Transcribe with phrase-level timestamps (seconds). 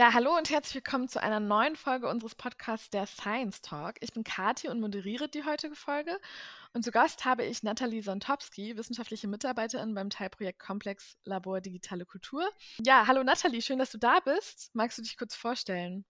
[0.00, 3.96] Ja, hallo und herzlich willkommen zu einer neuen Folge unseres Podcasts der Science Talk.
[4.00, 6.18] Ich bin Kathi und moderiere die heutige Folge.
[6.72, 12.48] Und zu Gast habe ich Nathalie Sontopski, wissenschaftliche Mitarbeiterin beim Teilprojekt Komplex Labor Digitale Kultur.
[12.82, 14.70] Ja, hallo Nathalie, schön, dass du da bist.
[14.72, 16.06] Magst du dich kurz vorstellen?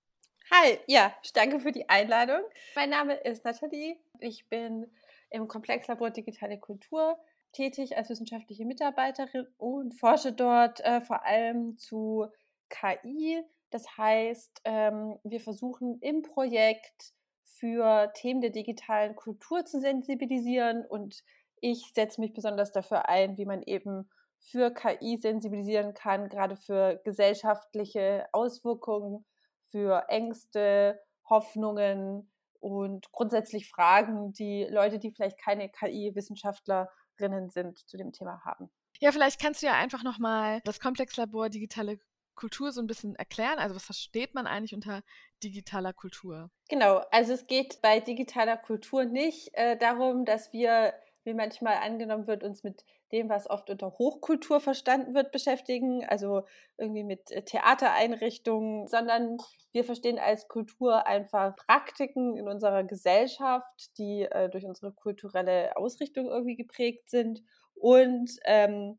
[0.52, 2.42] Hi, ja, danke für die Einladung.
[2.76, 3.98] Mein Name ist Nathalie.
[4.20, 4.86] Ich bin
[5.30, 7.18] im Komplex Labor Digitale Kultur
[7.50, 12.28] tätig als wissenschaftliche Mitarbeiterin und forsche dort äh, vor allem zu
[12.68, 17.13] KI, das heißt, ähm, wir versuchen im Projekt
[17.45, 21.23] für Themen der digitalen Kultur zu sensibilisieren und
[21.60, 27.01] ich setze mich besonders dafür ein, wie man eben für KI sensibilisieren kann, gerade für
[27.04, 29.27] gesellschaftliche Auswirkungen,
[29.71, 38.12] für Ängste, Hoffnungen und grundsätzlich Fragen, die Leute, die vielleicht keine KI-Wissenschaftlerinnen sind, zu dem
[38.12, 38.71] Thema haben.
[39.01, 42.01] Ja, vielleicht kannst du ja einfach nochmal das Komplexlabor Digitale
[42.41, 43.59] Kultur so ein bisschen erklären?
[43.59, 45.02] Also was versteht man eigentlich unter
[45.45, 46.51] digitaler Kultur?
[46.71, 52.27] Genau, also es geht bei digitaler Kultur nicht äh, darum, dass wir, wie manchmal angenommen
[52.27, 56.46] wird, uns mit dem, was oft unter Hochkultur verstanden wird, beschäftigen, also
[56.79, 59.37] irgendwie mit äh, Theatereinrichtungen, sondern
[59.73, 66.28] wir verstehen als Kultur einfach Praktiken in unserer Gesellschaft, die äh, durch unsere kulturelle Ausrichtung
[66.28, 67.43] irgendwie geprägt sind
[67.75, 68.99] und ähm,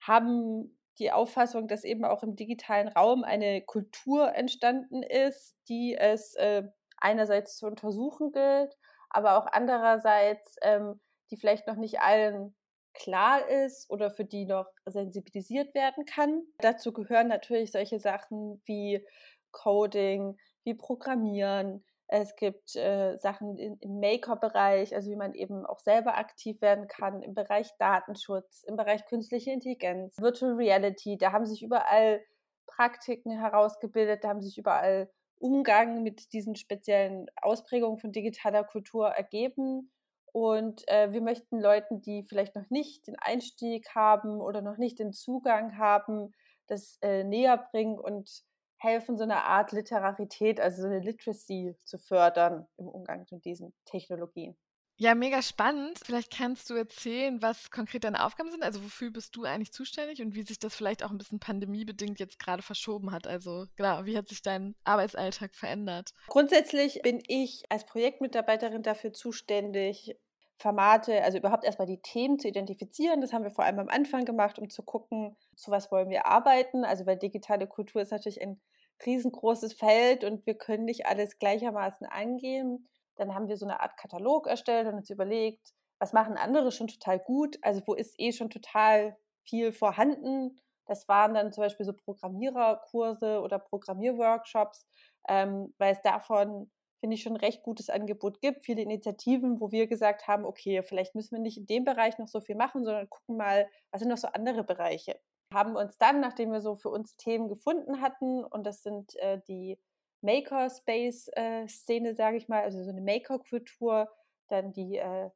[0.00, 6.34] haben die Auffassung, dass eben auch im digitalen Raum eine Kultur entstanden ist, die es
[6.34, 6.64] äh,
[6.96, 8.76] einerseits zu untersuchen gilt,
[9.10, 11.00] aber auch andererseits, ähm,
[11.30, 12.54] die vielleicht noch nicht allen
[12.94, 16.42] klar ist oder für die noch sensibilisiert werden kann.
[16.58, 19.06] Dazu gehören natürlich solche Sachen wie
[19.52, 26.16] Coding, wie Programmieren, es gibt äh, Sachen im Maker-Bereich, also wie man eben auch selber
[26.16, 31.18] aktiv werden kann, im Bereich Datenschutz, im Bereich künstliche Intelligenz, Virtual Reality.
[31.18, 32.22] Da haben sich überall
[32.66, 39.92] Praktiken herausgebildet, da haben sich überall Umgang mit diesen speziellen Ausprägungen von digitaler Kultur ergeben.
[40.32, 44.98] Und äh, wir möchten Leuten, die vielleicht noch nicht den Einstieg haben oder noch nicht
[44.98, 46.32] den Zugang haben,
[46.68, 48.44] das äh, näher bringen und
[48.78, 53.74] helfen, so eine Art Literarität, also so eine Literacy zu fördern im Umgang mit diesen
[53.84, 54.56] Technologien.
[55.00, 56.00] Ja, mega spannend.
[56.04, 58.64] Vielleicht kannst du erzählen, was konkret deine Aufgaben sind.
[58.64, 62.18] Also wofür bist du eigentlich zuständig und wie sich das vielleicht auch ein bisschen pandemiebedingt
[62.18, 63.28] jetzt gerade verschoben hat.
[63.28, 66.14] Also genau, wie hat sich dein Arbeitsalltag verändert?
[66.26, 70.16] Grundsätzlich bin ich als Projektmitarbeiterin dafür zuständig,
[70.58, 73.20] Formate, also überhaupt erstmal die Themen zu identifizieren.
[73.20, 76.26] Das haben wir vor allem am Anfang gemacht, um zu gucken, zu was wollen wir
[76.26, 76.84] arbeiten.
[76.84, 78.60] Also weil digitale Kultur ist natürlich ein
[79.06, 82.88] riesengroßes Feld und wir können nicht alles gleichermaßen angehen.
[83.16, 86.88] Dann haben wir so eine Art Katalog erstellt und uns überlegt, was machen andere schon
[86.88, 87.58] total gut?
[87.62, 90.60] Also wo ist eh schon total viel vorhanden?
[90.86, 94.86] Das waren dann zum Beispiel so Programmiererkurse oder Programmierworkshops,
[95.28, 96.70] ähm, weil es davon
[97.00, 98.64] finde ich, schon ein recht gutes Angebot gibt.
[98.64, 102.28] Viele Initiativen, wo wir gesagt haben, okay, vielleicht müssen wir nicht in dem Bereich noch
[102.28, 105.18] so viel machen, sondern gucken mal, was sind noch so andere Bereiche.
[105.52, 109.40] Haben uns dann, nachdem wir so für uns Themen gefunden hatten, und das sind äh,
[109.48, 109.78] die
[110.22, 114.10] Makerspace-Szene, äh, sage ich mal, also so eine Maker-Kultur,
[114.48, 115.30] dann die äh,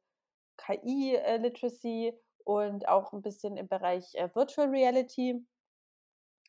[0.57, 2.13] KI-Literacy
[2.43, 5.45] und auch ein bisschen im Bereich äh, Virtual Reality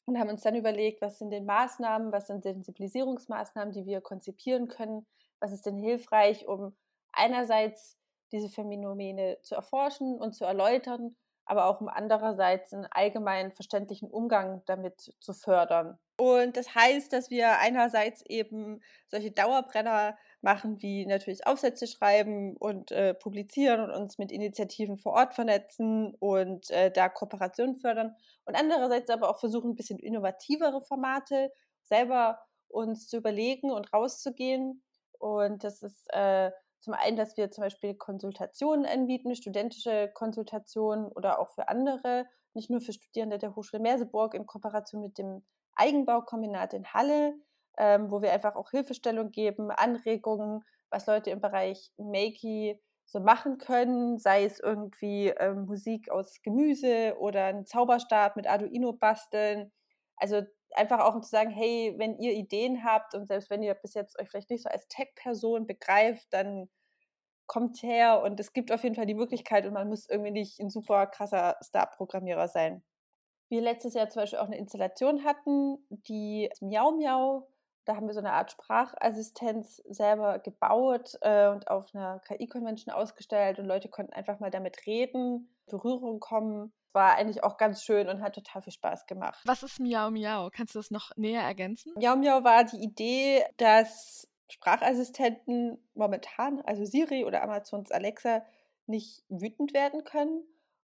[0.07, 4.69] und haben uns dann überlegt, was sind denn Maßnahmen, was sind Sensibilisierungsmaßnahmen, die wir konzipieren
[4.69, 5.07] können,
[5.41, 6.77] was ist denn hilfreich, um
[7.13, 7.99] einerseits
[8.33, 11.17] diese Phänomene zu erforschen und zu erläutern,
[11.47, 15.99] aber auch um andererseits einen allgemein verständlichen Umgang damit zu fördern.
[16.17, 22.93] Und das heißt, dass wir einerseits eben solche Dauerbrenner machen, wie natürlich Aufsätze schreiben und
[22.93, 28.15] äh, publizieren und uns mit Initiativen vor Ort vernetzen und äh, da Kooperationen fördern.
[28.45, 31.51] Und andererseits aber auch versuchen, ein bisschen innovativere Formate
[31.83, 32.39] selber
[32.69, 34.83] uns zu überlegen und rauszugehen.
[35.19, 41.41] Und das ist äh, zum einen, dass wir zum Beispiel Konsultationen anbieten, studentische Konsultationen oder
[41.41, 45.43] auch für andere, nicht nur für Studierende der Hochschule Merseburg in Kooperation mit dem
[45.75, 47.35] Eigenbaukombinat in Halle,
[47.79, 53.59] ähm, wo wir einfach auch Hilfestellung geben, Anregungen, was Leute im Bereich Makey so machen
[53.59, 59.73] können, sei es irgendwie ähm, Musik aus Gemüse oder einen Zauberstab mit Arduino basteln.
[60.17, 60.43] Also
[60.75, 63.95] einfach auch um zu sagen, hey, wenn ihr Ideen habt und selbst wenn ihr bis
[63.95, 66.69] jetzt euch vielleicht nicht so als Tech-Person begreift, dann
[67.47, 70.59] kommt her und es gibt auf jeden Fall die Möglichkeit und man muss irgendwie nicht
[70.61, 72.83] ein super krasser Star-Programmierer sein.
[73.51, 77.47] Wir letztes Jahr zum Beispiel auch eine Installation hatten, die Miau Miau,
[77.85, 83.59] da haben wir so eine Art Sprachassistenz selber gebaut äh, und auf einer KI-Convention ausgestellt
[83.59, 86.73] und Leute konnten einfach mal damit reden, Berührung kommen.
[86.93, 89.43] War eigentlich auch ganz schön und hat total viel Spaß gemacht.
[89.47, 90.49] Was ist Miau Miau?
[90.53, 91.93] Kannst du das noch näher ergänzen?
[91.97, 98.45] Miau Miau war die Idee, dass Sprachassistenten momentan, also Siri oder Amazons Alexa,
[98.87, 100.45] nicht wütend werden können.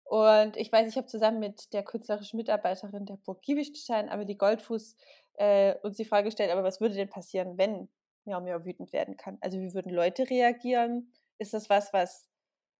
[0.09, 4.95] Und ich weiß, ich habe zusammen mit der künstlerischen Mitarbeiterin der Burg Giebelstein, Amelie Goldfuß,
[5.39, 7.89] äh, uns die Frage gestellt, aber was würde denn passieren, wenn
[8.25, 9.37] Miau Miau wütend werden kann?
[9.41, 11.13] Also wie würden Leute reagieren?
[11.39, 12.27] Ist das was, was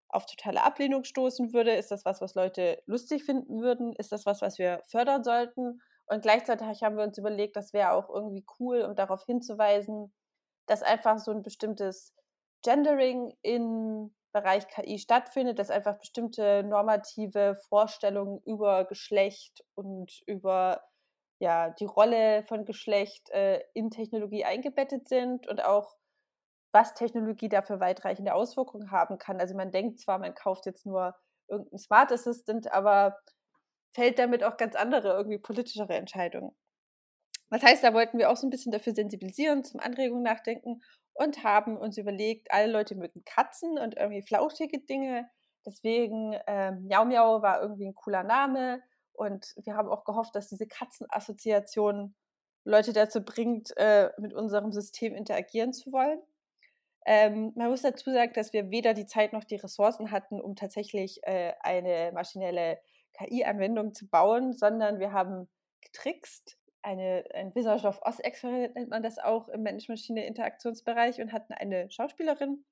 [0.10, 1.74] auf totale Ablehnung stoßen würde?
[1.74, 3.94] Ist das was, was Leute lustig finden würden?
[3.94, 5.82] Ist das was, was wir fördern sollten?
[6.08, 10.14] Und gleichzeitig haben wir uns überlegt, das wäre auch irgendwie cool, um darauf hinzuweisen,
[10.68, 12.14] dass einfach so ein bestimmtes
[12.64, 20.84] Gendering im Bereich KI stattfindet, dass einfach bestimmte normative Vorstellungen über Geschlecht und über
[21.40, 25.96] ja, die Rolle von Geschlecht äh, in Technologie eingebettet sind und auch
[26.72, 29.40] was Technologie dafür weitreichende Auswirkungen haben kann.
[29.40, 31.16] Also man denkt zwar, man kauft jetzt nur
[31.48, 33.18] irgendeinen Smart Assistant, aber
[33.94, 36.56] fällt damit auch ganz andere, irgendwie politischere Entscheidungen.
[37.50, 40.82] Das heißt, da wollten wir auch so ein bisschen dafür sensibilisieren, zum Anregungen nachdenken
[41.14, 45.28] und haben uns überlegt, alle Leute mögen Katzen und irgendwie flauschige Dinge.
[45.66, 48.84] Deswegen ähm, Miau Miau war irgendwie ein cooler Name
[49.20, 52.16] und wir haben auch gehofft, dass diese Katzenassoziation
[52.64, 56.20] Leute dazu bringt, äh, mit unserem System interagieren zu wollen.
[57.06, 60.56] Ähm, man muss dazu sagen, dass wir weder die Zeit noch die Ressourcen hatten, um
[60.56, 62.80] tatsächlich äh, eine maschinelle
[63.14, 65.50] KI-Anwendung zu bauen, sondern wir haben
[65.82, 72.64] getrickst eine, ein Oz-Experiment nennt man das auch im Mensch-Maschine-Interaktionsbereich und hatten eine Schauspielerin,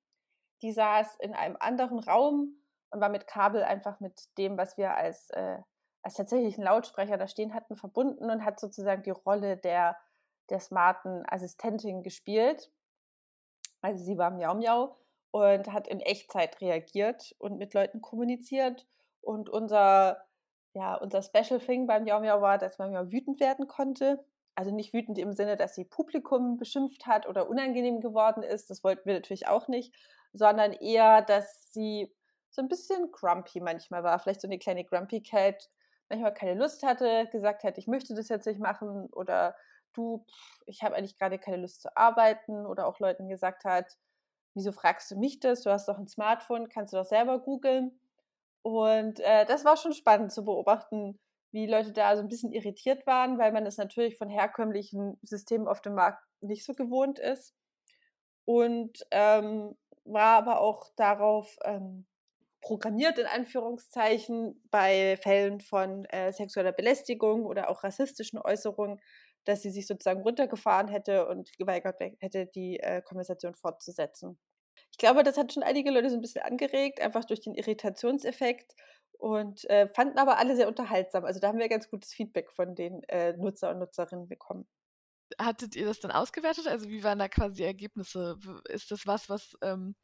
[0.62, 2.56] die saß in einem anderen Raum
[2.90, 5.58] und war mit Kabel einfach mit dem, was wir als, äh,
[6.08, 9.98] als tatsächlichen Lautsprecher da stehen hatten, verbunden und hat sozusagen die Rolle der,
[10.50, 12.72] der smarten Assistentin gespielt.
[13.82, 14.96] Also sie war Miau Miau
[15.32, 18.88] und hat in Echtzeit reagiert und mit Leuten kommuniziert.
[19.20, 20.26] Und unser
[20.74, 24.24] ja, unser Special Thing beim Miau Miau war, dass man ja wütend werden konnte.
[24.56, 28.70] Also nicht wütend im Sinne, dass sie Publikum beschimpft hat oder unangenehm geworden ist.
[28.70, 29.94] Das wollten wir natürlich auch nicht,
[30.32, 32.16] sondern eher, dass sie
[32.50, 34.20] so ein bisschen grumpy manchmal war.
[34.20, 35.70] Vielleicht so eine kleine Grumpy Cat,
[36.10, 39.56] manchmal keine Lust hatte, gesagt hat, ich möchte das jetzt nicht machen oder
[39.94, 40.26] du,
[40.66, 43.98] ich habe eigentlich gerade keine Lust zu arbeiten oder auch Leuten gesagt hat,
[44.54, 45.62] wieso fragst du mich das?
[45.62, 48.00] Du hast doch ein Smartphone, kannst du doch selber googeln.
[48.64, 51.20] Und äh, das war schon spannend zu beobachten,
[51.52, 55.68] wie Leute da so ein bisschen irritiert waren, weil man es natürlich von herkömmlichen Systemen
[55.68, 57.56] auf dem Markt nicht so gewohnt ist.
[58.46, 59.76] Und ähm,
[60.06, 62.06] war aber auch darauf ähm,
[62.62, 69.00] programmiert, in Anführungszeichen, bei Fällen von äh, sexueller Belästigung oder auch rassistischen Äußerungen,
[69.46, 74.38] dass sie sich sozusagen runtergefahren hätte und geweigert hätte, die äh, Konversation fortzusetzen
[74.92, 78.74] ich glaube, das hat schon einige Leute so ein bisschen angeregt, einfach durch den Irritationseffekt
[79.12, 81.26] und äh, fanden aber alle sehr unterhaltsam.
[81.26, 84.68] Also da haben wir ganz gutes Feedback von den äh, Nutzer und Nutzerinnen bekommen.
[85.40, 86.68] Hattet ihr das dann ausgewertet?
[86.68, 88.38] Also wie waren da quasi die Ergebnisse?
[88.70, 89.96] Ist das was, was ähm,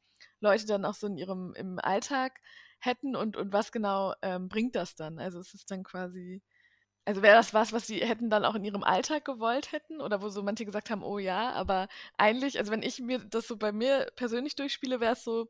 [0.43, 2.39] Leute dann auch so in ihrem im Alltag
[2.79, 5.19] hätten und, und was genau ähm, bringt das dann?
[5.19, 6.41] Also ist es dann quasi
[7.05, 10.21] also wäre das was, was sie hätten dann auch in ihrem Alltag gewollt hätten oder
[10.21, 13.57] wo so manche gesagt haben, oh ja, aber eigentlich, also wenn ich mir das so
[13.57, 15.50] bei mir persönlich durchspiele, wäre es so,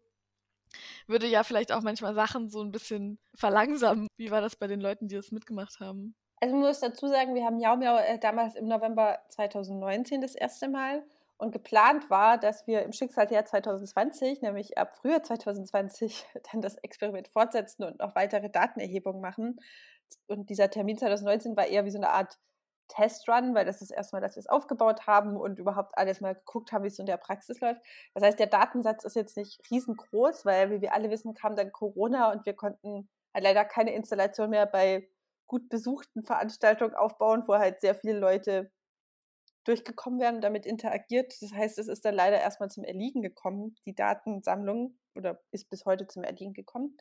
[1.05, 4.07] würde ja vielleicht auch manchmal Sachen so ein bisschen verlangsamen.
[4.17, 6.15] Wie war das bei den Leuten, die das mitgemacht haben?
[6.41, 10.33] Also man muss dazu sagen, wir haben Miau Miau äh, damals im November 2019 das
[10.35, 11.03] erste Mal
[11.38, 17.28] und geplant war, dass wir im Schicksalsjahr 2020, nämlich ab Frühjahr 2020, dann das Experiment
[17.28, 19.60] fortsetzen und noch weitere Datenerhebungen machen
[20.28, 22.38] und dieser Termin 2019 war eher wie so eine Art
[22.90, 26.72] Testrun, weil das ist erstmal, dass wir es aufgebaut haben und überhaupt alles mal geguckt
[26.72, 27.82] haben, wie es in der Praxis läuft.
[28.13, 31.72] Das heißt, der Datensatz ist jetzt nicht riesengroß, weil, wie wir alle wissen, kam dann
[31.72, 35.08] Corona und wir konnten halt leider keine Installation mehr bei
[35.48, 38.72] gut besuchten Veranstaltungen aufbauen, wo halt sehr viele Leute
[39.63, 41.34] durchgekommen werden und damit interagiert.
[41.41, 45.86] Das heißt, es ist dann leider erstmal zum Erliegen gekommen, die Datensammlung, oder ist bis
[45.86, 46.98] heute zum Erliegen gekommen.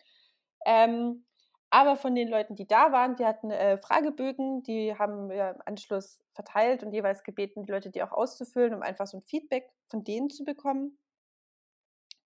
[0.66, 1.25] Ähm,
[1.71, 5.62] aber von den Leuten, die da waren, wir hatten äh, Fragebögen, die haben wir im
[5.64, 9.71] Anschluss verteilt und jeweils gebeten, die Leute die auch auszufüllen, um einfach so ein Feedback
[9.88, 10.99] von denen zu bekommen.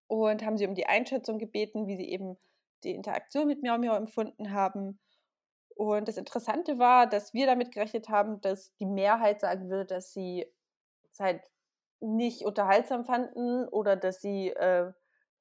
[0.07, 2.37] Und haben sie um die Einschätzung gebeten, wie sie eben
[2.83, 4.99] die Interaktion mit Miau Miau empfunden haben.
[5.77, 10.11] Und das Interessante war, dass wir damit gerechnet haben, dass die Mehrheit sagen würde, dass
[10.11, 10.51] sie
[11.11, 11.41] es halt
[11.99, 14.91] nicht unterhaltsam fanden oder dass sie äh,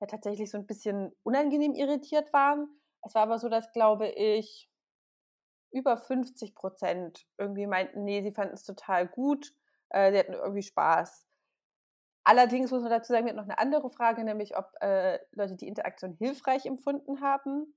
[0.01, 2.69] ja tatsächlich so ein bisschen unangenehm irritiert waren.
[3.03, 4.71] Es war aber so, dass, glaube ich,
[5.73, 9.55] über 50 Prozent irgendwie meinten, nee, sie fanden es total gut,
[9.89, 11.27] äh, sie hatten irgendwie Spaß.
[12.25, 15.57] Allerdings muss man dazu sagen, wir hatten noch eine andere Frage, nämlich ob äh, Leute
[15.57, 17.73] die Interaktion hilfreich empfunden haben.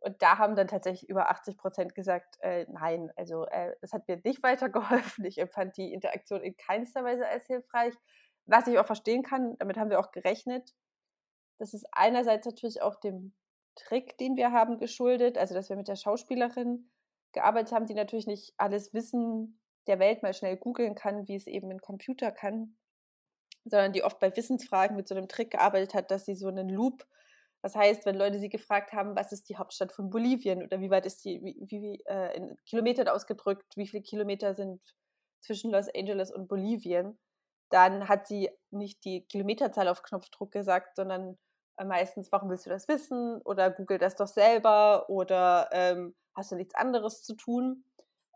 [0.00, 4.08] Und da haben dann tatsächlich über 80 Prozent gesagt, äh, nein, also äh, es hat
[4.08, 5.24] mir nicht weitergeholfen.
[5.24, 7.94] Ich empfand die Interaktion in keinster Weise als hilfreich,
[8.46, 9.56] was ich auch verstehen kann.
[9.58, 10.74] Damit haben wir auch gerechnet.
[11.58, 13.34] Das ist einerseits natürlich auch dem
[13.74, 16.90] Trick, den wir haben, geschuldet, also dass wir mit der Schauspielerin
[17.32, 21.46] gearbeitet haben, die natürlich nicht alles Wissen der Welt mal schnell googeln kann, wie es
[21.46, 22.76] eben ein Computer kann,
[23.64, 26.68] sondern die oft bei Wissensfragen mit so einem Trick gearbeitet hat, dass sie so einen
[26.68, 27.06] Loop
[27.62, 30.90] das heißt, wenn Leute sie gefragt haben, was ist die Hauptstadt von Bolivien oder wie
[30.90, 34.80] weit ist die, wie, wie äh, in Kilometern ausgedrückt, wie viele Kilometer sind
[35.40, 37.18] zwischen Los Angeles und Bolivien,
[37.70, 41.36] dann hat sie nicht die Kilometerzahl auf Knopfdruck gesagt, sondern
[41.76, 43.40] äh, meistens, warum willst du das wissen?
[43.42, 47.84] Oder google das doch selber oder ähm, hast du nichts anderes zu tun?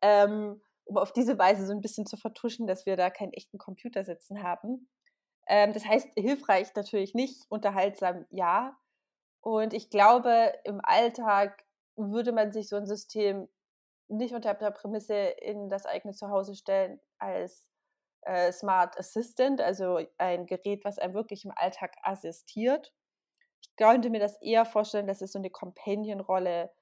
[0.02, 3.59] Ähm, um auf diese Weise so ein bisschen zu vertuschen, dass wir da keinen echten
[3.59, 4.88] Computer sitzen haben.
[5.47, 8.76] Ähm, das heißt, hilfreich natürlich nicht, unterhaltsam ja,
[9.43, 11.65] und ich glaube, im Alltag
[11.97, 13.49] würde man sich so ein System
[14.09, 17.69] nicht unter der Prämisse in das eigene Zuhause stellen als
[18.23, 22.93] äh, Smart Assistant, also ein Gerät, was einem wirklich im Alltag assistiert.
[23.63, 26.73] Ich könnte mir das eher vorstellen, dass es so eine Companion-Rolle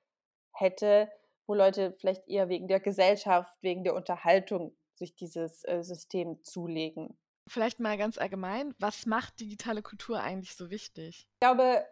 [0.52, 1.10] hätte,
[1.46, 7.18] wo Leute vielleicht eher wegen der Gesellschaft, wegen der Unterhaltung sich dieses äh, System zulegen.
[7.48, 11.26] Vielleicht mal ganz allgemein, was macht digitale Kultur eigentlich so wichtig?
[11.34, 11.86] Ich glaube,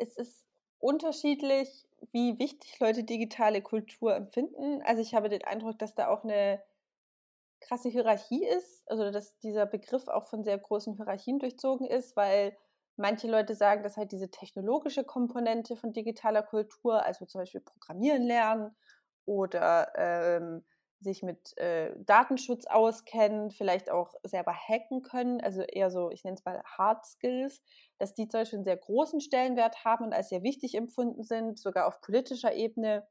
[0.00, 0.44] es ist
[0.78, 4.82] unterschiedlich, wie wichtig Leute digitale Kultur empfinden.
[4.82, 6.62] Also ich habe den Eindruck, dass da auch eine
[7.60, 12.56] krasse Hierarchie ist, also dass dieser Begriff auch von sehr großen Hierarchien durchzogen ist, weil
[12.96, 18.22] manche Leute sagen, dass halt diese technologische Komponente von digitaler Kultur, also zum Beispiel Programmieren
[18.22, 18.74] lernen
[19.26, 20.64] oder ähm,
[21.00, 26.36] sich mit äh, Datenschutz auskennen, vielleicht auch selber hacken können, also eher so, ich nenne
[26.36, 27.62] es mal Hard Skills,
[27.98, 31.58] dass die zum Beispiel einen sehr großen Stellenwert haben und als sehr wichtig empfunden sind,
[31.58, 33.06] sogar auf politischer Ebene,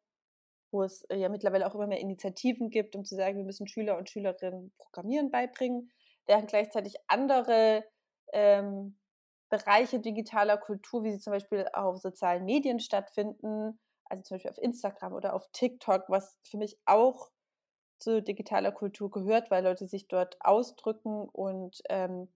[0.72, 3.68] wo es äh, ja mittlerweile auch immer mehr Initiativen gibt, um zu sagen, wir müssen
[3.68, 5.92] Schüler und Schülerinnen Programmieren beibringen,
[6.28, 7.84] während gleichzeitig andere
[8.34, 9.00] ähm,
[9.50, 14.60] Bereiche digitaler Kultur, wie sie zum Beispiel auf sozialen Medien stattfinden, also zum Beispiel auf
[14.60, 17.32] Instagram oder auf TikTok, was für mich auch
[18.00, 22.30] zu digitaler Kultur gehört, weil Leute sich dort ausdrücken und ähm,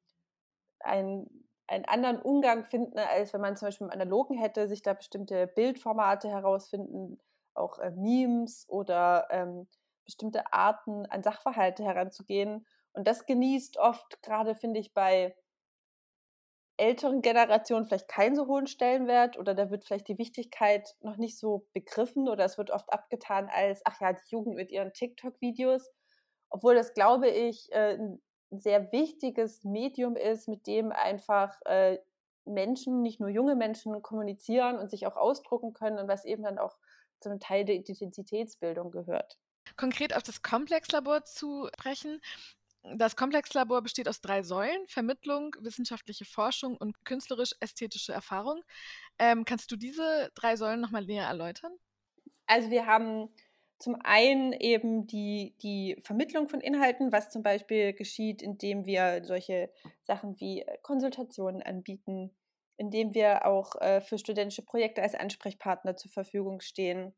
[0.79, 4.93] einen, einen anderen Umgang finden, als wenn man zum Beispiel im Analogen hätte, sich da
[4.93, 7.19] bestimmte Bildformate herausfinden,
[7.53, 9.67] auch äh, Memes oder ähm,
[10.05, 12.65] bestimmte Arten an Sachverhalte heranzugehen.
[12.91, 15.35] Und das genießt oft, gerade finde ich, bei
[16.77, 21.37] älteren Generationen vielleicht keinen so hohen Stellenwert oder da wird vielleicht die Wichtigkeit noch nicht
[21.37, 25.91] so begriffen oder es wird oft abgetan als, ach ja, die Jugend mit ihren TikTok-Videos,
[26.49, 31.99] obwohl das, glaube ich, äh, ein sehr wichtiges Medium ist, mit dem einfach äh,
[32.45, 36.57] Menschen, nicht nur junge Menschen, kommunizieren und sich auch ausdrucken können und was eben dann
[36.57, 36.77] auch
[37.19, 39.39] zu einem Teil der Identitätsbildung gehört.
[39.77, 42.19] Konkret auf das Komplexlabor zu sprechen.
[42.83, 48.61] Das Komplexlabor besteht aus drei Säulen: Vermittlung, wissenschaftliche Forschung und künstlerisch-ästhetische Erfahrung.
[49.19, 51.71] Ähm, kannst du diese drei Säulen nochmal näher erläutern?
[52.45, 53.29] Also wir haben
[53.79, 59.71] zum einen eben die, die Vermittlung von Inhalten, was zum Beispiel geschieht, indem wir solche
[60.03, 62.31] Sachen wie äh, Konsultationen anbieten,
[62.77, 67.13] indem wir auch äh, für studentische Projekte als Ansprechpartner zur Verfügung stehen,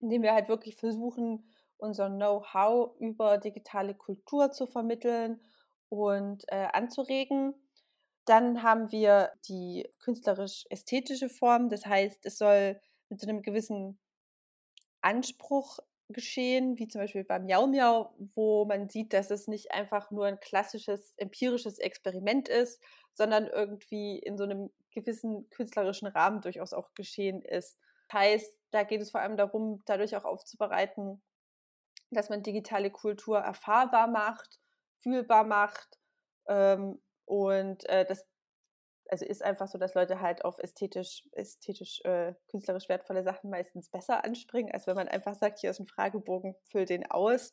[0.00, 1.46] indem wir halt wirklich versuchen,
[1.80, 5.40] unser Know-how über digitale Kultur zu vermitteln
[5.88, 7.54] und äh, anzuregen.
[8.24, 11.68] Dann haben wir die künstlerisch-ästhetische Form.
[11.68, 13.98] Das heißt, es soll mit so einem gewissen
[15.00, 20.10] Anspruch geschehen, wie zum Beispiel beim Miau Miau, wo man sieht, dass es nicht einfach
[20.10, 22.80] nur ein klassisches empirisches Experiment ist,
[23.14, 27.78] sondern irgendwie in so einem gewissen künstlerischen Rahmen durchaus auch geschehen ist.
[28.08, 31.22] Das heißt, da geht es vor allem darum, dadurch auch aufzubereiten,
[32.10, 34.60] dass man digitale Kultur erfahrbar macht,
[34.98, 35.98] fühlbar macht.
[36.48, 38.26] Ähm, und äh, das
[39.10, 43.90] also ist einfach so, dass Leute halt auf ästhetisch, ästhetisch, äh, künstlerisch wertvolle Sachen meistens
[43.90, 47.52] besser anspringen, als wenn man einfach sagt, hier ist ein Fragebogen, füll den aus.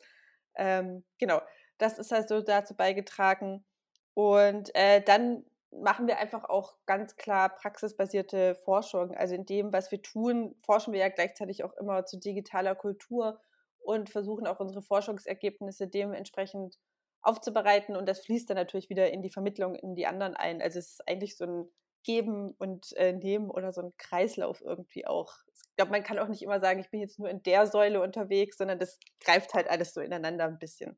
[0.56, 1.42] Ähm, genau,
[1.78, 3.66] das ist also dazu beigetragen.
[4.14, 9.16] Und äh, dann machen wir einfach auch ganz klar praxisbasierte Forschung.
[9.16, 13.42] Also in dem, was wir tun, forschen wir ja gleichzeitig auch immer zu digitaler Kultur
[13.88, 16.78] und versuchen auch unsere Forschungsergebnisse dementsprechend
[17.22, 17.96] aufzubereiten.
[17.96, 20.62] Und das fließt dann natürlich wieder in die Vermittlung in die anderen ein.
[20.62, 21.70] Also es ist eigentlich so ein
[22.04, 25.34] Geben und äh, Nehmen oder so ein Kreislauf irgendwie auch.
[25.54, 28.02] Ich glaube, man kann auch nicht immer sagen, ich bin jetzt nur in der Säule
[28.02, 30.98] unterwegs, sondern das greift halt alles so ineinander ein bisschen.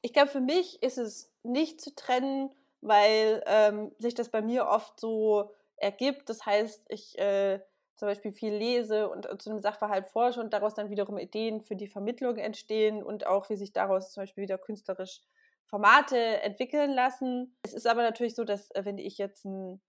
[0.00, 4.66] Ich glaube, für mich ist es nicht zu trennen, weil ähm, sich das bei mir
[4.66, 6.30] oft so ergibt.
[6.30, 7.60] Das heißt, ich äh,
[8.00, 11.60] zum Beispiel viel lese und äh, zu einem Sachverhalt forsche und daraus dann wiederum Ideen
[11.60, 15.20] für die Vermittlung entstehen und auch wie sich daraus zum Beispiel wieder künstlerisch
[15.66, 17.56] Formate entwickeln lassen.
[17.62, 19.82] Es ist aber natürlich so, dass äh, wenn ich jetzt einen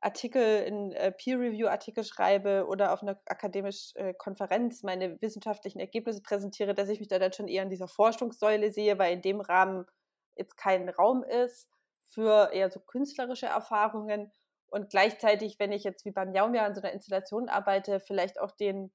[0.00, 6.88] Artikel, in äh, Peer-Review-Artikel schreibe oder auf einer akademischen Konferenz meine wissenschaftlichen Ergebnisse präsentiere, dass
[6.88, 9.84] ich mich da dann schon eher in dieser Forschungssäule sehe, weil in dem Rahmen
[10.36, 11.68] jetzt kein Raum ist
[12.06, 14.32] für eher so künstlerische Erfahrungen.
[14.72, 18.52] Und gleichzeitig, wenn ich jetzt wie beim Jaumja an so einer Installation arbeite, vielleicht auch
[18.52, 18.90] den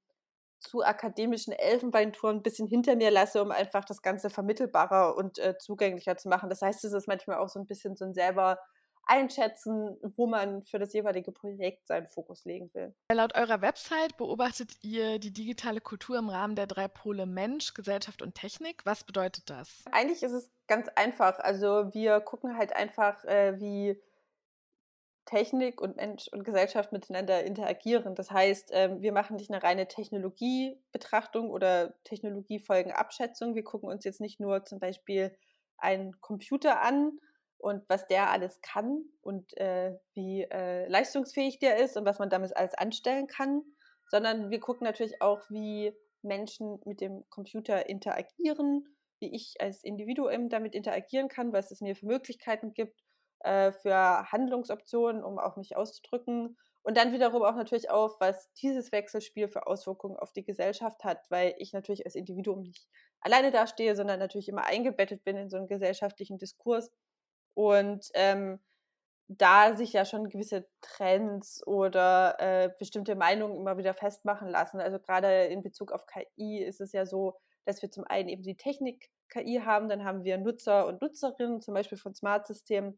[0.59, 5.55] zu akademischen Elfenbeinturm ein bisschen hinter mir lasse, um einfach das Ganze vermittelbarer und äh,
[5.59, 6.49] zugänglicher zu machen.
[6.49, 8.57] Das heißt, es ist manchmal auch so ein bisschen so ein selber
[9.05, 12.95] einschätzen, wo man für das jeweilige Projekt seinen Fokus legen will.
[13.13, 18.23] Laut eurer Website beobachtet ihr die digitale Kultur im Rahmen der drei Pole Mensch, Gesellschaft
[18.23, 18.81] und Technik.
[18.83, 19.85] Was bedeutet das?
[19.91, 21.37] Eigentlich ist es ganz einfach.
[21.37, 24.01] Also wir gucken halt einfach, äh, wie
[25.27, 28.15] Technik und Mensch und Gesellschaft miteinander interagieren.
[28.15, 33.53] Das heißt, ähm, wir machen nicht eine reine Technologiebetrachtung oder Technologiefolgenabschätzung.
[33.53, 35.37] Wir gucken uns jetzt nicht nur zum Beispiel
[35.77, 37.19] einen Computer an
[37.59, 42.29] und was der alles kann und äh, wie äh, leistungsfähig der ist und was man
[42.29, 43.63] damit alles anstellen kann,
[44.09, 48.85] sondern wir gucken natürlich auch, wie Menschen mit dem Computer interagieren,
[49.19, 53.03] wie ich als Individuum damit interagieren kann, was es mir für Möglichkeiten gibt,
[53.39, 56.57] äh, für Handlungsoptionen, um auch mich auszudrücken.
[56.83, 61.19] Und dann wiederum auch natürlich auf, was dieses Wechselspiel für Auswirkungen auf die Gesellschaft hat,
[61.29, 62.87] weil ich natürlich als Individuum nicht
[63.19, 66.91] alleine dastehe, sondern natürlich immer eingebettet bin in so einen gesellschaftlichen Diskurs
[67.53, 68.59] und ähm,
[69.27, 74.79] da sich ja schon gewisse Trends oder äh, bestimmte Meinungen immer wieder festmachen lassen.
[74.79, 77.35] Also gerade in Bezug auf KI ist es ja so,
[77.65, 81.61] dass wir zum einen eben die Technik KI haben, dann haben wir Nutzer und Nutzerinnen,
[81.61, 82.97] zum Beispiel von Smart-Systemen.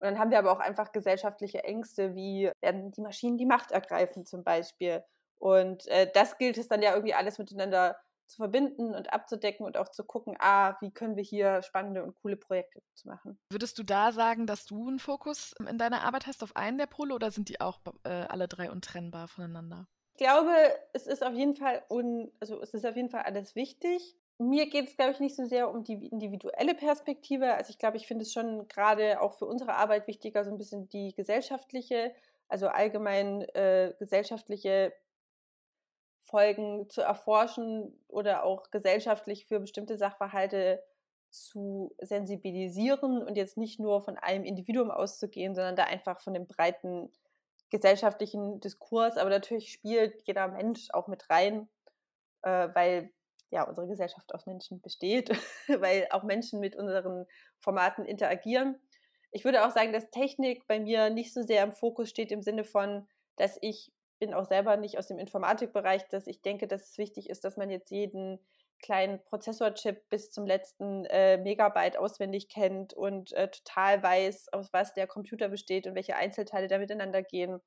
[0.00, 3.70] Und dann haben wir aber auch einfach gesellschaftliche Ängste, wie werden die Maschinen die Macht
[3.70, 5.04] ergreifen zum Beispiel.
[5.38, 7.96] Und äh, das gilt es dann ja irgendwie alles miteinander
[8.30, 12.14] zu verbinden und abzudecken und auch zu gucken, ah, wie können wir hier spannende und
[12.22, 13.38] coole Projekte zu machen.
[13.50, 16.86] Würdest du da sagen, dass du einen Fokus in deiner Arbeit hast auf einen der
[16.86, 19.86] Pole oder sind die auch äh, alle drei untrennbar voneinander?
[20.14, 20.52] Ich glaube,
[20.92, 24.16] es ist auf jeden Fall un, also es ist auf jeden Fall alles wichtig.
[24.40, 27.52] Mir geht es, glaube ich, nicht so sehr um die individuelle Perspektive.
[27.52, 30.56] Also ich glaube, ich finde es schon gerade auch für unsere Arbeit wichtiger, so ein
[30.56, 32.14] bisschen die gesellschaftliche,
[32.48, 34.94] also allgemein äh, gesellschaftliche
[36.22, 40.82] Folgen zu erforschen oder auch gesellschaftlich für bestimmte Sachverhalte
[41.28, 46.46] zu sensibilisieren und jetzt nicht nur von einem Individuum auszugehen, sondern da einfach von dem
[46.46, 47.12] breiten
[47.68, 49.18] gesellschaftlichen Diskurs.
[49.18, 51.68] Aber natürlich spielt jeder Mensch auch mit rein,
[52.40, 53.12] äh, weil
[53.50, 55.30] ja unsere Gesellschaft aus Menschen besteht,
[55.68, 57.26] weil auch Menschen mit unseren
[57.58, 58.80] Formaten interagieren.
[59.32, 62.42] Ich würde auch sagen, dass Technik bei mir nicht so sehr im Fokus steht im
[62.42, 66.90] Sinne von, dass ich bin auch selber nicht aus dem Informatikbereich, dass ich denke, dass
[66.90, 68.38] es wichtig ist, dass man jetzt jeden
[68.82, 74.94] kleinen Prozessorchip bis zum letzten äh, Megabyte auswendig kennt und äh, total weiß, aus was
[74.94, 77.60] der Computer besteht und welche Einzelteile da miteinander gehen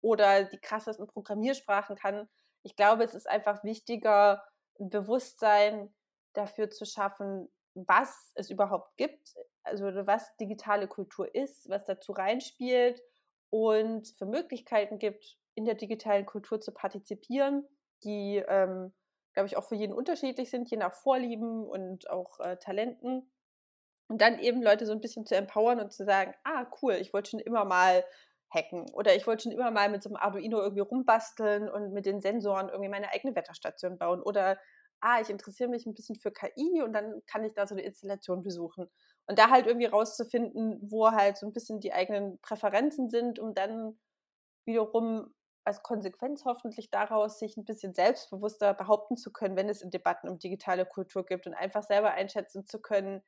[0.00, 2.28] oder die krassesten Programmiersprachen kann.
[2.62, 4.44] Ich glaube, es ist einfach wichtiger,
[4.82, 5.94] ein Bewusstsein
[6.34, 13.02] dafür zu schaffen, was es überhaupt gibt, also was digitale Kultur ist, was dazu reinspielt
[13.50, 17.66] und für Möglichkeiten gibt, in der digitalen Kultur zu partizipieren,
[18.04, 18.92] die, ähm,
[19.34, 23.30] glaube ich, auch für jeden unterschiedlich sind, je nach Vorlieben und auch äh, Talenten.
[24.08, 27.12] Und dann eben Leute so ein bisschen zu empowern und zu sagen, ah, cool, ich
[27.12, 28.04] wollte schon immer mal
[28.52, 32.06] hacken oder ich wollte schon immer mal mit so einem Arduino irgendwie rumbasteln und mit
[32.06, 34.58] den Sensoren irgendwie meine eigene Wetterstation bauen oder
[35.02, 37.82] ah, ich interessiere mich ein bisschen für KI und dann kann ich da so eine
[37.82, 38.88] Installation besuchen.
[39.26, 43.54] Und da halt irgendwie rauszufinden, wo halt so ein bisschen die eigenen Präferenzen sind, um
[43.54, 43.98] dann
[44.64, 45.34] wiederum
[45.64, 50.28] als Konsequenz hoffentlich daraus, sich ein bisschen selbstbewusster behaupten zu können, wenn es in Debatten
[50.28, 53.22] um digitale Kultur gibt und einfach selber einschätzen zu können,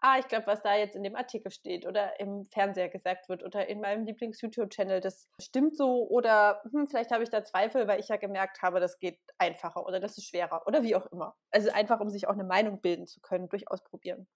[0.00, 3.42] ah, ich glaube, was da jetzt in dem Artikel steht oder im Fernseher gesagt wird
[3.42, 8.00] oder in meinem Lieblings-YouTube-Channel, das stimmt so oder hm, vielleicht habe ich da Zweifel, weil
[8.00, 11.34] ich ja gemerkt habe, das geht einfacher oder das ist schwerer oder wie auch immer.
[11.50, 14.26] Also einfach, um sich auch eine Meinung bilden zu können, durchaus probieren.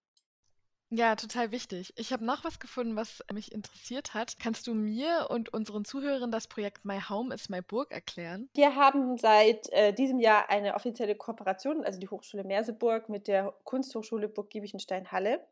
[0.93, 1.93] Ja, total wichtig.
[1.97, 4.39] Ich habe noch was gefunden, was mich interessiert hat.
[4.41, 8.49] Kannst du mir und unseren Zuhörern das Projekt My Home is My Burg erklären?
[8.55, 13.55] Wir haben seit äh, diesem Jahr eine offizielle Kooperation, also die Hochschule Merseburg mit der
[13.63, 15.47] Kunsthochschule Burg Giebichenstein-Halle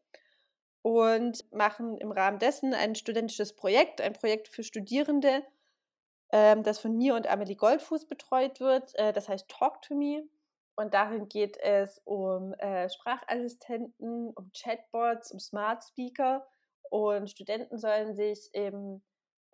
[0.83, 5.45] und machen im Rahmen dessen ein studentisches Projekt, ein Projekt für Studierende,
[6.33, 8.93] ähm, das von mir und Amelie Goldfuß betreut wird.
[8.97, 10.25] Äh, das heißt Talk to Me.
[10.79, 16.47] Und darin geht es um äh, Sprachassistenten, um Chatbots, um Smart Speaker.
[16.89, 19.03] Und Studenten sollen sich eben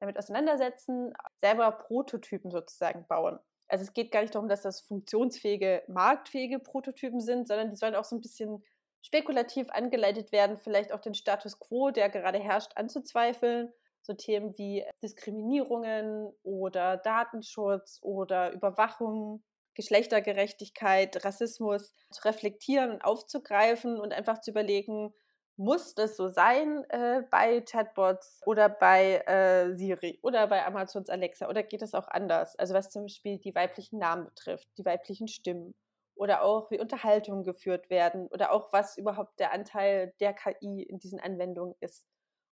[0.01, 3.39] damit auseinandersetzen, selber Prototypen sozusagen bauen.
[3.69, 7.95] Also es geht gar nicht darum, dass das funktionsfähige, marktfähige Prototypen sind, sondern die sollen
[7.95, 8.63] auch so ein bisschen
[9.01, 13.73] spekulativ angeleitet werden, vielleicht auch den Status quo, der gerade herrscht, anzuzweifeln.
[14.03, 19.43] So Themen wie Diskriminierungen oder Datenschutz oder Überwachung
[19.75, 25.13] Geschlechtergerechtigkeit, Rassismus zu reflektieren und aufzugreifen und einfach zu überlegen,
[25.57, 31.49] muss das so sein äh, bei Chatbots oder bei äh, Siri oder bei Amazons Alexa
[31.49, 32.57] oder geht es auch anders?
[32.57, 35.75] Also was zum Beispiel die weiblichen Namen betrifft, die weiblichen Stimmen
[36.17, 40.99] oder auch wie Unterhaltungen geführt werden oder auch was überhaupt der Anteil der KI in
[40.99, 42.05] diesen Anwendungen ist.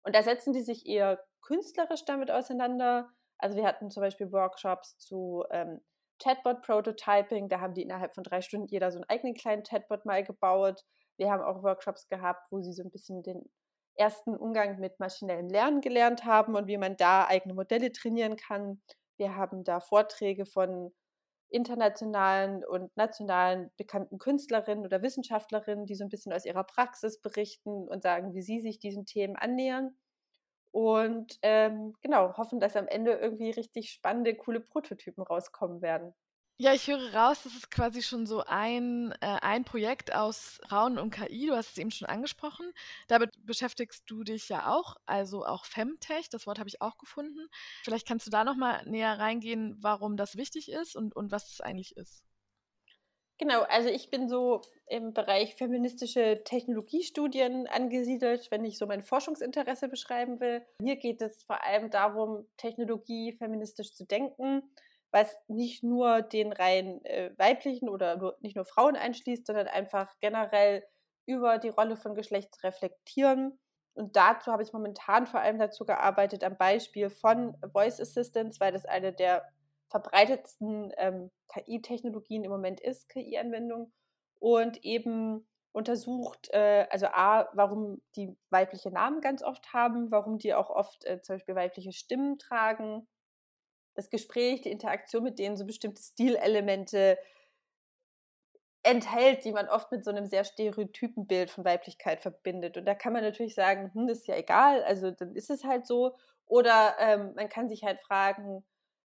[0.05, 3.11] Und da setzen die sich eher künstlerisch damit auseinander.
[3.39, 5.81] Also wir hatten zum Beispiel Workshops zu ähm,
[6.23, 7.49] Chatbot-Prototyping.
[7.49, 10.83] Da haben die innerhalb von drei Stunden jeder so einen eigenen kleinen Chatbot mal gebaut.
[11.17, 13.51] Wir haben auch Workshops gehabt, wo sie so ein bisschen den
[13.95, 18.81] ersten Umgang mit maschinellem Lernen gelernt haben und wie man da eigene Modelle trainieren kann.
[19.19, 20.93] Wir haben da Vorträge von
[21.51, 27.89] internationalen und nationalen bekannten Künstlerinnen oder Wissenschaftlerinnen, die so ein bisschen aus ihrer Praxis berichten
[27.89, 29.95] und sagen, wie sie sich diesen Themen annähern.
[30.73, 36.15] Und ähm, genau, hoffen, dass am Ende irgendwie richtig spannende, coole Prototypen rauskommen werden.
[36.59, 40.97] Ja, ich höre raus, das ist quasi schon so ein, äh, ein Projekt aus Frauen
[40.99, 41.47] und KI.
[41.47, 42.73] Du hast es eben schon angesprochen.
[43.09, 47.49] Damit beschäftigst du dich ja auch, also auch Femtech, das Wort habe ich auch gefunden.
[47.83, 51.61] Vielleicht kannst du da nochmal näher reingehen, warum das wichtig ist und, und was es
[51.61, 52.23] eigentlich ist.
[53.43, 59.89] Genau, also ich bin so im Bereich feministische Technologiestudien angesiedelt, wenn ich so mein Forschungsinteresse
[59.89, 60.65] beschreiben will.
[60.81, 64.63] Hier geht es vor allem darum, Technologie feministisch zu denken,
[65.11, 70.15] was nicht nur den rein äh, weiblichen oder nur, nicht nur Frauen einschließt, sondern einfach
[70.21, 70.85] generell
[71.27, 73.59] über die Rolle von Geschlecht zu reflektieren.
[73.95, 78.71] Und dazu habe ich momentan vor allem dazu gearbeitet am Beispiel von Voice Assistants, weil
[78.71, 79.43] das eine der
[79.93, 83.93] verbreitetsten ähm, KI-Technologien im Moment ist, KI-Anwendung,
[84.41, 90.55] und eben untersucht, äh, also A, warum die weibliche Namen ganz oft haben, warum die
[90.55, 93.07] auch oft äh, zum Beispiel weibliche Stimmen tragen,
[93.95, 97.19] das Gespräch, die Interaktion mit denen so bestimmte Stilelemente
[98.83, 102.77] enthält, die man oft mit so einem sehr stereotypen Bild von Weiblichkeit verbindet.
[102.77, 105.65] Und da kann man natürlich sagen, hm, das ist ja egal, also dann ist es
[105.65, 106.17] halt so.
[106.47, 108.65] Oder ähm, man kann sich halt fragen,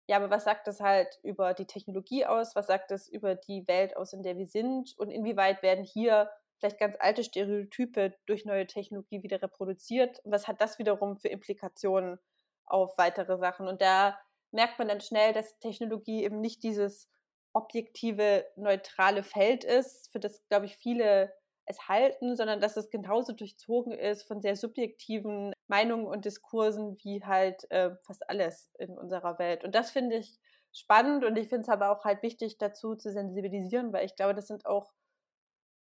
[0.08, 2.54] ja, aber was sagt das halt über die Technologie aus?
[2.54, 4.96] Was sagt das über die Welt aus, in der wir sind?
[4.98, 10.20] Und inwieweit werden hier vielleicht ganz alte Stereotype durch neue Technologie wieder reproduziert?
[10.24, 12.18] Und was hat das wiederum für Implikationen
[12.66, 13.66] auf weitere Sachen?
[13.66, 14.18] Und da
[14.52, 17.10] merkt man dann schnell, dass Technologie eben nicht dieses
[17.52, 21.32] objektive, neutrale Feld ist, für das, glaube ich, viele
[21.66, 27.24] es halten, sondern dass es genauso durchzogen ist von sehr subjektiven Meinungen und Diskursen wie
[27.24, 29.64] halt äh, fast alles in unserer Welt.
[29.64, 30.38] Und das finde ich
[30.72, 34.34] spannend und ich finde es aber auch halt wichtig dazu zu sensibilisieren, weil ich glaube,
[34.34, 34.92] das sind auch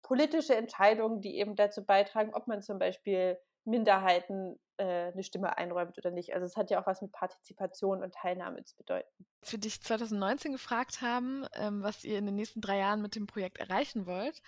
[0.02, 5.98] politische Entscheidungen, die eben dazu beitragen, ob man zum Beispiel Minderheiten äh, eine Stimme einräumt
[5.98, 6.34] oder nicht.
[6.34, 9.26] Also es hat ja auch was mit Partizipation und Teilnahme zu bedeuten.
[9.46, 13.14] Als wir dich 2019 gefragt haben, ähm, was ihr in den nächsten drei Jahren mit
[13.14, 14.42] dem Projekt erreichen wollt,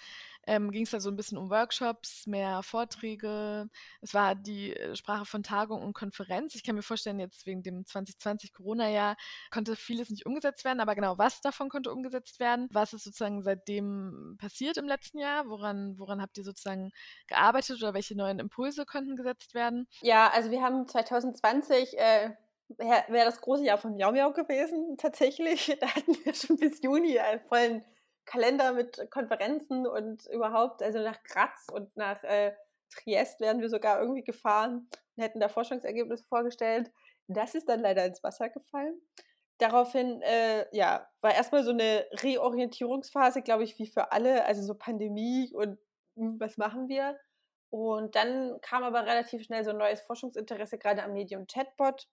[0.48, 3.70] ähm, ging es da so ein bisschen um Workshops, mehr Vorträge.
[4.02, 6.56] Es war die äh, Sprache von Tagung und Konferenz.
[6.56, 9.18] Ich kann mir vorstellen, jetzt wegen dem 2020 Corona-Jahr
[9.52, 12.68] konnte vieles nicht umgesetzt werden, aber genau, was davon konnte umgesetzt werden?
[12.72, 15.48] Was ist sozusagen seitdem passiert im letzten Jahr?
[15.48, 16.90] Woran, woran habt ihr sozusagen
[17.28, 19.88] gearbeitet oder welche neuen Impulse konnten gesetzt werden?
[20.02, 22.32] Ja, also wir haben 2020 äh,
[22.70, 25.78] wäre wär das große Jahr von Miau Miau gewesen, tatsächlich.
[25.80, 27.86] Da hatten wir schon bis Juni einen vollen
[28.26, 32.54] Kalender mit Konferenzen und überhaupt, also nach Graz und nach äh,
[32.90, 36.92] Triest wären wir sogar irgendwie gefahren und hätten da Forschungsergebnisse vorgestellt.
[37.28, 39.00] Das ist dann leider ins Wasser gefallen.
[39.60, 44.76] Daraufhin, äh, ja, war erstmal so eine Reorientierungsphase, glaube ich, wie für alle, also so
[44.76, 45.80] Pandemie und
[46.16, 47.18] hm, was machen wir?
[47.70, 52.08] Und dann kam aber relativ schnell so ein neues Forschungsinteresse, gerade am Medium Chatbot.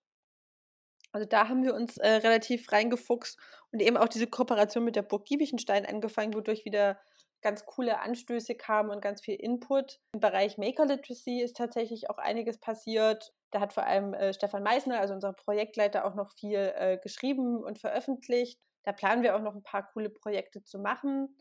[1.15, 3.39] Also da haben wir uns äh, relativ reingefuchst
[3.71, 6.99] und eben auch diese Kooperation mit der Burg Giebichenstein angefangen, wodurch wieder
[7.41, 10.01] ganz coole Anstöße kamen und ganz viel Input.
[10.13, 13.33] Im Bereich Maker Literacy ist tatsächlich auch einiges passiert.
[13.53, 17.63] Da hat vor allem äh, Stefan Meisner, also unser Projektleiter, auch noch viel äh, geschrieben
[17.63, 18.59] und veröffentlicht.
[18.83, 21.37] Da planen wir auch noch ein paar coole Projekte zu machen.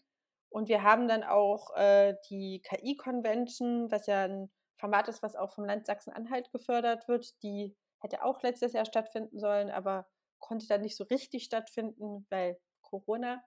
[0.49, 5.51] Und wir haben dann auch äh, die KI-Convention, was ja ein Format ist, was auch
[5.55, 7.41] vom Land Sachsen-Anhalt gefördert wird.
[7.41, 10.07] Die hätte auch letztes Jahr stattfinden sollen, aber
[10.39, 13.41] konnte dann nicht so richtig stattfinden, weil Corona.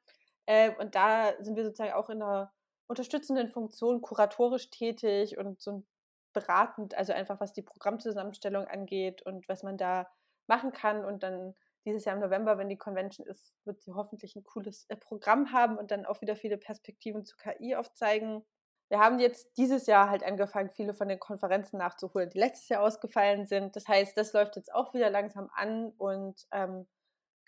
[0.47, 2.53] Äh, und da sind wir sozusagen auch in einer
[2.89, 5.85] unterstützenden Funktion kuratorisch tätig und so
[6.33, 10.09] beratend, also einfach was die Programmzusammenstellung angeht und was man da
[10.47, 11.05] machen kann.
[11.05, 14.87] Und dann dieses Jahr im November, wenn die Convention ist, wird sie hoffentlich ein cooles
[14.89, 18.45] äh, Programm haben und dann auch wieder viele Perspektiven zu KI aufzeigen.
[18.89, 22.83] Wir haben jetzt dieses Jahr halt angefangen, viele von den Konferenzen nachzuholen, die letztes Jahr
[22.83, 23.75] ausgefallen sind.
[23.77, 26.87] Das heißt, das läuft jetzt auch wieder langsam an und ähm,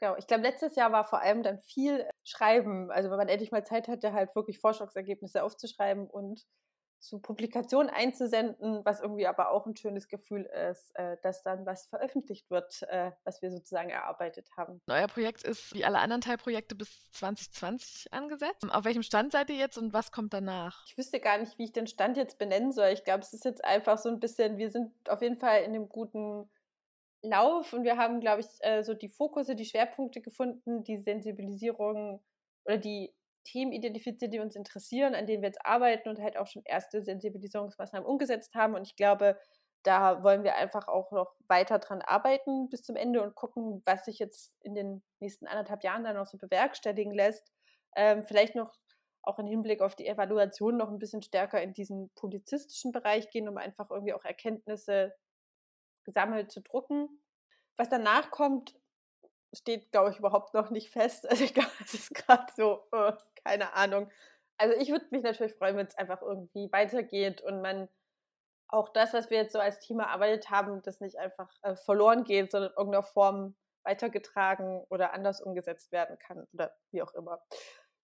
[0.01, 2.91] Genau, ich glaube, letztes Jahr war vor allem dann viel Schreiben.
[2.91, 6.47] Also, wenn man endlich mal Zeit hatte, halt wirklich Forschungsergebnisse aufzuschreiben und
[7.01, 11.87] zu Publikationen einzusenden, was irgendwie aber auch ein schönes Gefühl ist, äh, dass dann was
[11.87, 14.81] veröffentlicht wird, äh, was wir sozusagen erarbeitet haben.
[14.89, 18.65] Euer Projekt ist wie alle anderen Teilprojekte bis 2020 angesetzt.
[18.71, 20.85] Auf welchem Stand seid ihr jetzt und was kommt danach?
[20.87, 22.89] Ich wüsste gar nicht, wie ich den Stand jetzt benennen soll.
[22.89, 25.73] Ich glaube, es ist jetzt einfach so ein bisschen, wir sind auf jeden Fall in
[25.73, 26.51] dem guten
[27.23, 32.23] Lauf und wir haben, glaube ich, äh, so die Fokusse, die Schwerpunkte gefunden, die Sensibilisierung
[32.65, 33.13] oder die
[33.49, 37.03] Themen identifiziert, die uns interessieren, an denen wir jetzt arbeiten und halt auch schon erste
[37.03, 38.75] Sensibilisierungsmaßnahmen umgesetzt haben.
[38.75, 39.39] Und ich glaube,
[39.83, 44.05] da wollen wir einfach auch noch weiter dran arbeiten bis zum Ende und gucken, was
[44.05, 47.53] sich jetzt in den nächsten anderthalb Jahren dann noch so bewerkstelligen lässt.
[47.97, 48.75] Ähm, vielleicht noch
[49.23, 53.49] auch im Hinblick auf die Evaluation noch ein bisschen stärker in diesen publizistischen Bereich gehen,
[53.49, 55.15] um einfach irgendwie auch Erkenntnisse
[56.05, 57.09] gesammelt zu drucken.
[57.77, 58.75] Was danach kommt,
[59.55, 61.29] steht, glaube ich, überhaupt noch nicht fest.
[61.29, 63.13] Also ich glaube, es ist gerade so, oh,
[63.45, 64.11] keine Ahnung.
[64.59, 67.89] Also ich würde mich natürlich freuen, wenn es einfach irgendwie weitergeht und man
[68.69, 72.25] auch das, was wir jetzt so als Team erarbeitet haben, das nicht einfach äh, verloren
[72.25, 77.41] geht, sondern in irgendeiner Form weitergetragen oder anders umgesetzt werden kann oder wie auch immer.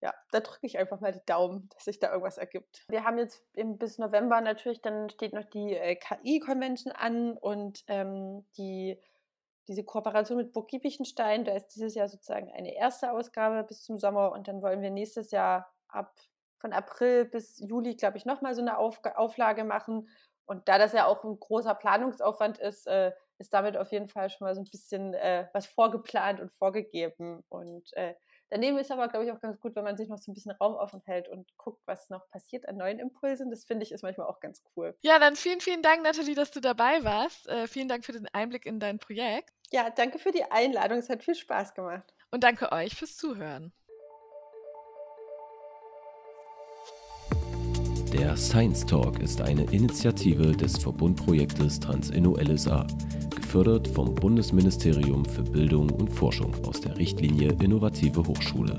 [0.00, 2.84] Ja, da drücke ich einfach mal die Daumen, dass sich da irgendwas ergibt.
[2.88, 8.46] Wir haben jetzt bis November natürlich, dann steht noch die äh, KI-Convention an und ähm,
[8.56, 9.00] die
[9.68, 13.98] diese Kooperation mit Burg Giebichenstein, da ist dieses Jahr sozusagen eine erste Ausgabe bis zum
[13.98, 16.14] Sommer und dann wollen wir nächstes Jahr ab
[16.64, 20.08] von April bis Juli, glaube ich, nochmal so eine Auf Auflage machen.
[20.46, 24.30] Und da das ja auch ein großer Planungsaufwand ist, äh, ist damit auf jeden Fall
[24.30, 27.44] schon mal so ein bisschen äh, was vorgeplant und vorgegeben.
[27.50, 28.14] Und äh,
[28.50, 30.52] daneben ist aber, glaube ich, auch ganz gut, wenn man sich noch so ein bisschen
[30.52, 33.50] Raum offen hält und guckt, was noch passiert an neuen Impulsen.
[33.50, 34.96] Das finde ich ist manchmal auch ganz cool.
[35.02, 37.48] Ja, dann vielen, vielen Dank, Nathalie, dass du dabei warst.
[37.48, 39.52] Äh, vielen Dank für den Einblick in dein Projekt.
[39.70, 40.98] Ja, danke für die Einladung.
[40.98, 42.14] Es hat viel Spaß gemacht.
[42.30, 43.72] Und danke euch fürs Zuhören.
[48.14, 52.86] Der Science Talk ist eine Initiative des Verbundprojektes Transinno LSA,
[53.54, 58.76] gefördert vom Bundesministerium für Bildung und Forschung aus der Richtlinie Innovative Hochschule.